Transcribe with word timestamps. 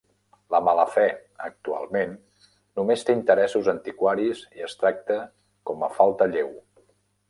La 0.53 0.61
mala 0.67 0.85
fe 0.95 1.03
actualment 1.49 2.15
només 2.81 3.05
té 3.11 3.19
interessos 3.19 3.71
antiquaris 3.77 4.45
i 4.59 4.69
es 4.73 4.79
tracta 4.85 5.23
com 5.73 5.91
a 5.93 5.97
falta 6.03 6.35
lleu. 6.37 6.57